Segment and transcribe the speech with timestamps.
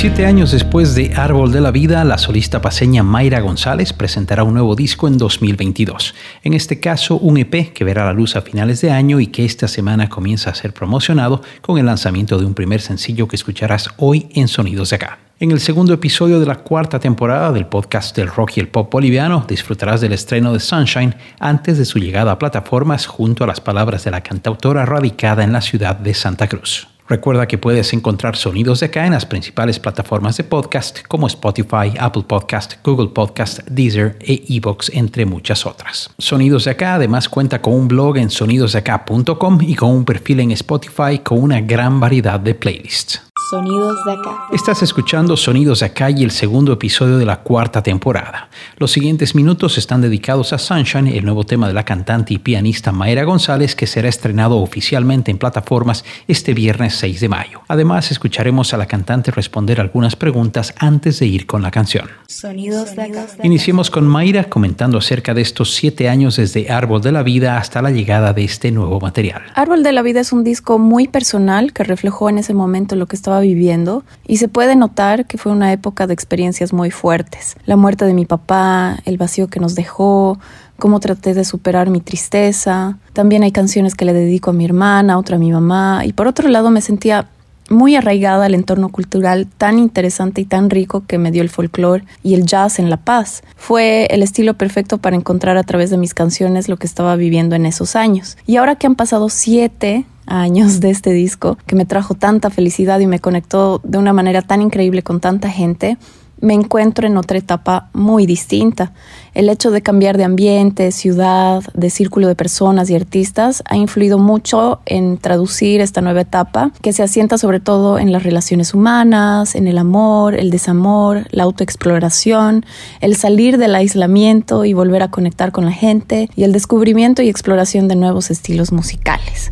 [0.00, 4.54] Siete años después de Árbol de la Vida, la solista paseña Mayra González presentará un
[4.54, 6.14] nuevo disco en 2022.
[6.42, 9.44] En este caso, un EP que verá la luz a finales de año y que
[9.44, 13.90] esta semana comienza a ser promocionado con el lanzamiento de un primer sencillo que escucharás
[13.98, 15.18] hoy en Sonidos de Acá.
[15.38, 18.90] En el segundo episodio de la cuarta temporada del podcast del rock y el pop
[18.90, 23.60] boliviano, disfrutarás del estreno de Sunshine antes de su llegada a plataformas junto a las
[23.60, 26.88] palabras de la cantautora radicada en la ciudad de Santa Cruz.
[27.10, 31.92] Recuerda que puedes encontrar sonidos de acá en las principales plataformas de podcast como Spotify,
[31.98, 36.08] Apple Podcast, Google Podcast, Deezer e Evox, entre muchas otras.
[36.18, 40.52] Sonidos de acá además cuenta con un blog en sonidosdeacá.com y con un perfil en
[40.52, 43.29] Spotify con una gran variedad de playlists.
[43.50, 44.46] Sonidos de acá.
[44.52, 48.48] Estás escuchando Sonidos de acá y el segundo episodio de la cuarta temporada.
[48.76, 52.92] Los siguientes minutos están dedicados a Sunshine, el nuevo tema de la cantante y pianista
[52.92, 57.62] Mayra González que será estrenado oficialmente en plataformas este viernes 6 de mayo.
[57.66, 62.08] Además, escucharemos a la cantante responder algunas preguntas antes de ir con la canción.
[62.28, 63.26] Sonidos de acá.
[63.42, 67.82] Iniciemos con Mayra comentando acerca de estos siete años desde Árbol de la Vida hasta
[67.82, 69.42] la llegada de este nuevo material.
[69.56, 73.06] Árbol de la Vida es un disco muy personal que reflejó en ese momento lo
[73.06, 77.56] que estaba viviendo y se puede notar que fue una época de experiencias muy fuertes.
[77.66, 80.38] La muerte de mi papá, el vacío que nos dejó,
[80.78, 82.98] cómo traté de superar mi tristeza.
[83.12, 86.26] También hay canciones que le dedico a mi hermana, otra a mi mamá y por
[86.26, 87.28] otro lado me sentía
[87.70, 92.04] muy arraigada al entorno cultural tan interesante y tan rico que me dio el folclore
[92.22, 93.42] y el jazz en La Paz.
[93.56, 97.54] Fue el estilo perfecto para encontrar a través de mis canciones lo que estaba viviendo
[97.54, 98.36] en esos años.
[98.44, 103.00] Y ahora que han pasado siete años de este disco, que me trajo tanta felicidad
[103.00, 105.98] y me conectó de una manera tan increíble con tanta gente,
[106.40, 108.92] me encuentro en otra etapa muy distinta.
[109.34, 114.18] El hecho de cambiar de ambiente, ciudad, de círculo de personas y artistas ha influido
[114.18, 119.54] mucho en traducir esta nueva etapa que se asienta sobre todo en las relaciones humanas,
[119.54, 122.64] en el amor, el desamor, la autoexploración,
[123.00, 127.28] el salir del aislamiento y volver a conectar con la gente y el descubrimiento y
[127.28, 129.50] exploración de nuevos estilos musicales.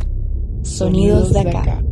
[0.78, 1.82] Sonidos de acá.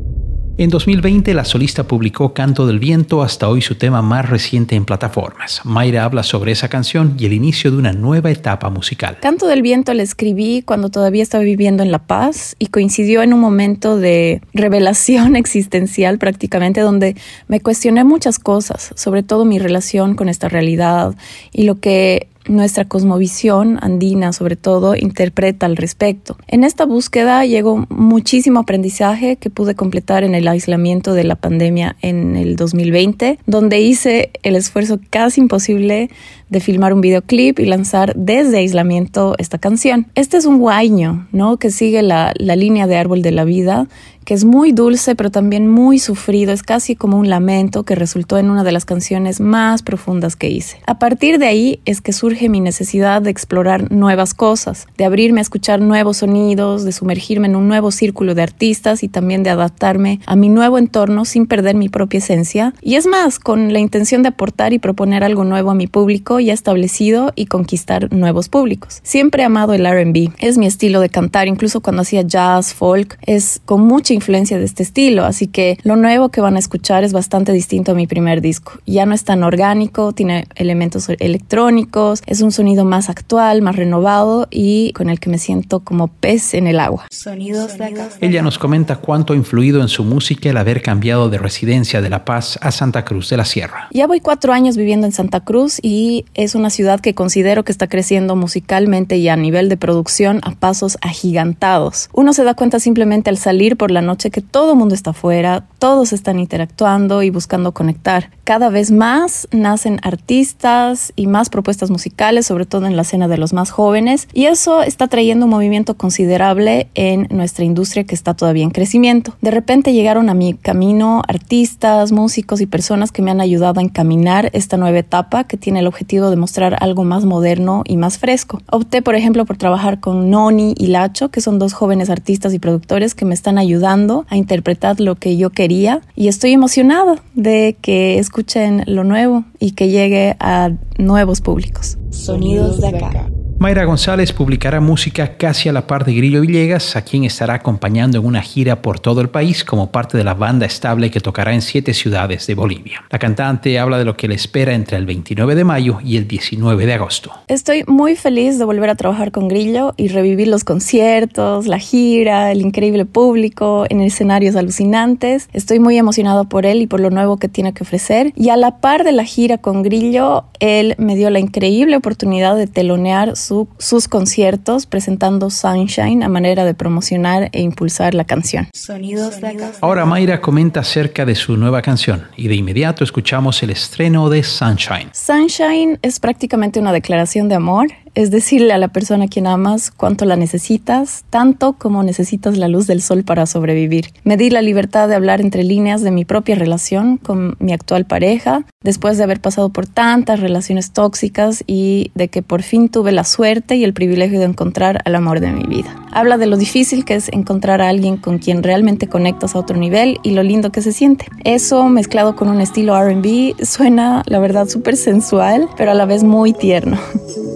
[0.59, 4.85] En 2020, la solista publicó Canto del Viento, hasta hoy su tema más reciente en
[4.85, 5.61] plataformas.
[5.65, 9.19] Mayra habla sobre esa canción y el inicio de una nueva etapa musical.
[9.21, 13.35] Canto del Viento la escribí cuando todavía estaba viviendo en La Paz y coincidió en
[13.35, 17.17] un momento de revelación existencial prácticamente donde
[17.49, 21.17] me cuestioné muchas cosas, sobre todo mi relación con esta realidad
[21.53, 26.37] y lo que nuestra cosmovisión andina sobre todo interpreta al respecto.
[26.49, 31.97] En esta búsqueda llegó muchísimo aprendizaje que pude completar en el aislamiento de la pandemia
[32.03, 36.11] en el 2020, donde hice el esfuerzo casi imposible
[36.49, 40.07] de filmar un videoclip y lanzar desde aislamiento esta canción.
[40.15, 41.57] Este es un guaño, ¿no?
[41.57, 43.89] Que sigue la, la línea de árbol de la vida
[44.27, 48.39] que es muy dulce pero también muy sufrido, es casi como un lamento que resultó
[48.39, 50.79] en una de las canciones más profundas que hice.
[50.87, 55.41] A partir de ahí es que surge mi necesidad de explorar nuevas cosas, de abrirme
[55.41, 59.51] a escuchar nuevos sonidos, de sumergirme en un nuevo círculo de artistas y también de
[59.51, 62.75] adaptarme a mi nuevo entorno sin perder mi propia esencia.
[62.83, 66.41] Y es más, con la intención de aportar y proponer algo nuevo a mi público
[66.41, 69.01] ya establecido y conquistar nuevos públicos.
[69.05, 73.19] Siempre he amado el RB, es mi estilo de cantar, incluso cuando hacía jazz, folk,
[73.23, 77.05] es con mucha influencia de este estilo, así que lo nuevo que van a escuchar
[77.05, 78.73] es bastante distinto a mi primer disco.
[78.87, 84.49] Ya no es tan orgánico, tiene elementos electrónicos, es un sonido más actual, más renovado
[84.51, 87.07] y con el que me siento como pez en el agua.
[87.11, 88.09] Sonidos de acá.
[88.21, 92.11] Ella nos comenta cuánto ha influido en su música el haber cambiado de residencia de
[92.11, 93.89] La Paz a Santa Cruz de la Sierra.
[93.93, 97.73] Ya voy cuatro años viviendo en Santa Cruz y es una ciudad que considero que
[97.73, 102.09] está creciendo musicalmente y a nivel de producción a pasos agigantados.
[102.13, 105.11] Uno se da cuenta simplemente al salir por la noche que todo el mundo está
[105.11, 108.31] afuera, todos están interactuando y buscando conectar.
[108.45, 113.37] Cada vez más nacen artistas y más propuestas musicales, sobre todo en la escena de
[113.37, 118.35] los más jóvenes, y eso está trayendo un movimiento considerable en nuestra industria que está
[118.35, 119.35] todavía en crecimiento.
[119.43, 123.83] De repente llegaron a mi camino artistas, músicos y personas que me han ayudado a
[123.83, 128.19] encaminar esta nueva etapa que tiene el objetivo de mostrar algo más moderno y más
[128.19, 128.63] fresco.
[128.71, 132.59] Opté, por ejemplo, por trabajar con Noni y Lacho, que son dos jóvenes artistas y
[132.59, 133.96] productores que me están ayudando
[134.29, 139.73] a interpretar lo que yo quería y estoy emocionada de que escuchen lo nuevo y
[139.73, 141.97] que llegue a nuevos públicos.
[142.11, 143.31] Sonidos de acá.
[143.59, 148.19] Mayra González publicará música casi a la par de Grillo Villegas, a quien estará acompañando
[148.19, 151.55] en una gira por todo el país como parte de la banda estable que tocará
[151.55, 153.03] en siete ciudades de Bolivia.
[153.11, 156.29] La cantante habla de lo que le espera entre el 29 de mayo y el
[156.29, 157.33] 19 de agosto.
[157.49, 162.53] Estoy muy feliz de volver a trabajar con Grillo y revivir los conciertos, la gira,
[162.53, 165.49] el increíble público en escenarios alucinantes.
[165.55, 168.35] Estoy muy emocionado por él y por lo nuevo que tiene que ofrecer.
[168.37, 172.55] Y a la par de la gira con Grillo, él me dio la increíble oportunidad
[172.55, 173.35] de telonear
[173.79, 178.69] sus conciertos presentando Sunshine a manera de promocionar e impulsar la canción.
[178.73, 183.71] Sonidos de Ahora Mayra comenta acerca de su nueva canción y de inmediato escuchamos el
[183.71, 185.11] estreno de Sunshine.
[185.13, 189.91] Sunshine es prácticamente una declaración de amor es decirle a la persona a quien amas
[189.91, 194.07] cuánto la necesitas, tanto como necesitas la luz del sol para sobrevivir.
[194.25, 198.07] Me di la libertad de hablar entre líneas de mi propia relación con mi actual
[198.07, 203.13] pareja, después de haber pasado por tantas relaciones tóxicas y de que por fin tuve
[203.13, 205.95] la suerte y el privilegio de encontrar al amor de mi vida.
[206.11, 209.77] Habla de lo difícil que es encontrar a alguien con quien realmente conectas a otro
[209.77, 211.27] nivel y lo lindo que se siente.
[211.45, 216.23] Eso mezclado con un estilo RB suena, la verdad, súper sensual, pero a la vez
[216.23, 216.99] muy tierno.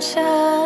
[0.00, 0.65] sunshine.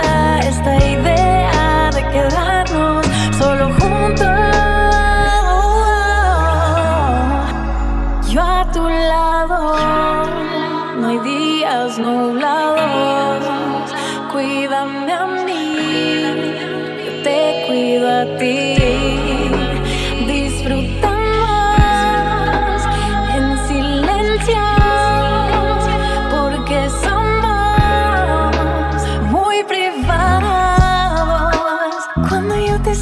[0.00, 3.06] esta idea de quedarnos
[3.38, 4.28] solo juntos.
[8.28, 9.76] Yo a tu lado,
[11.00, 13.44] no hay días nublados.
[14.32, 16.22] Cuídame a mí,
[17.04, 18.83] yo te cuido a ti.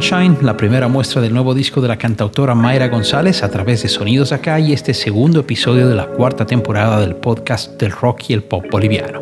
[0.00, 3.88] Sunshine, la primera muestra del nuevo disco de la cantautora Mayra González a través de
[3.90, 8.32] Sonidos Acá y este segundo episodio de la cuarta temporada del podcast del rock y
[8.32, 9.20] el pop boliviano.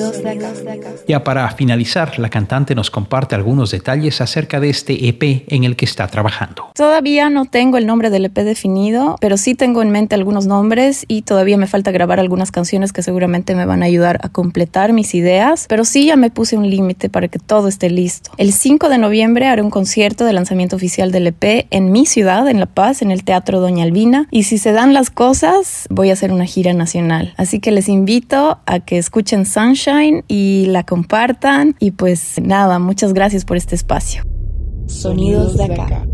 [0.00, 0.90] Sonidos de acá.
[1.06, 5.76] Ya para finalizar, la cantante nos comparte algunos detalles acerca de este EP en el
[5.76, 6.70] que está trabajando.
[6.74, 11.04] Todavía no tengo el nombre del EP definido, pero sí tengo en mente algunos nombres
[11.08, 14.92] y todavía me falta grabar algunas canciones que seguramente me van a ayudar a completar
[14.92, 18.30] mis ideas, pero sí ya me puse un límite para que todo esté listo.
[18.38, 22.48] El 5 de noviembre haré un concierto de lanzamiento oficial del EP en mi ciudad,
[22.48, 26.10] en La Paz, en el Teatro Doña Albina, y si se dan las cosas, voy
[26.10, 27.34] a hacer una gira nacional.
[27.36, 29.89] Así que les invito a que escuchen Sunshine
[30.28, 31.76] y la compartan.
[31.78, 34.22] Y pues nada, muchas gracias por este espacio.
[34.86, 36.06] Sonidos de acá.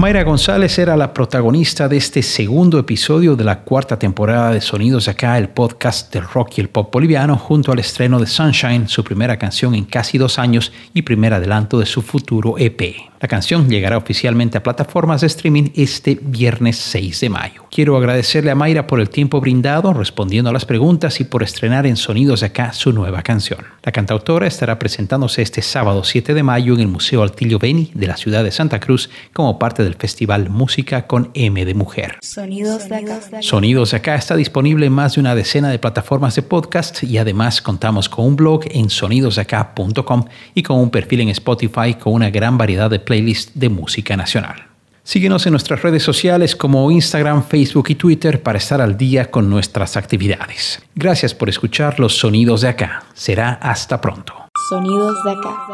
[0.00, 5.04] Mayra González era la protagonista de este segundo episodio de la cuarta temporada de Sonidos
[5.04, 8.88] de Acá, el podcast del rock y el pop boliviano, junto al estreno de Sunshine,
[8.88, 13.09] su primera canción en casi dos años y primer adelanto de su futuro EP.
[13.20, 17.66] La canción llegará oficialmente a plataformas de streaming este viernes 6 de mayo.
[17.70, 21.86] Quiero agradecerle a Mayra por el tiempo brindado respondiendo a las preguntas y por estrenar
[21.86, 23.60] en Sonidos de Acá su nueva canción.
[23.82, 28.06] La cantautora estará presentándose este sábado 7 de mayo en el Museo Altillo Beni de
[28.06, 32.16] la ciudad de Santa Cruz como parte del Festival Música con M de Mujer.
[32.22, 33.20] Sonidos de acá.
[33.42, 37.18] Sonidos de Acá está disponible en más de una decena de plataformas de podcast y
[37.18, 40.24] además contamos con un blog en sonidosdeacá.com
[40.54, 44.68] y con un perfil en Spotify con una gran variedad de playlist de música nacional.
[45.02, 49.50] Síguenos en nuestras redes sociales como Instagram, Facebook y Twitter para estar al día con
[49.50, 50.80] nuestras actividades.
[50.94, 53.02] Gracias por escuchar los sonidos de acá.
[53.12, 54.32] Será hasta pronto.
[54.68, 55.66] Sonidos de acá.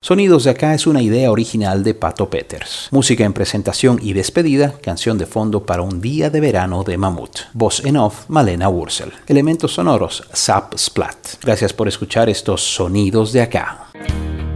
[0.00, 2.88] Sonidos de acá es una idea original de Pato Peters.
[2.90, 7.40] Música en presentación y despedida, canción de fondo para un día de verano de Mamut.
[7.52, 9.12] Voz en off, Malena Wurzel.
[9.26, 11.42] Elementos sonoros, Zap Splat.
[11.42, 13.88] Gracias por escuchar estos sonidos de acá.